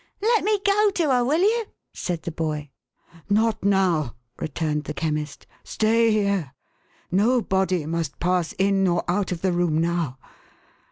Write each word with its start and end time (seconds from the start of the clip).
"Let 0.23 0.43
me 0.43 0.59
go 0.65 0.89
to 0.89 1.11
her, 1.11 1.23
will 1.23 1.41
you?" 1.41 1.65
said 1.93 2.23
the 2.23 2.31
boy." 2.31 2.71
Not 3.29 3.63
now,1' 3.63 4.15
returned 4.39 4.85
the 4.85 4.95
Chemist." 4.95 5.45
Stay 5.73 6.09
here. 6.09 6.55
Nobody 7.11 7.85
must 7.85 8.19
pass 8.19 8.53
in 8.53 8.87
or 8.87 9.03
out 9.07 9.31
of 9.31 9.43
the 9.43 9.53
room 9.53 9.77
now. 9.77 10.17